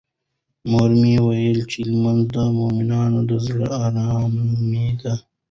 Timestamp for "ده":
5.01-5.13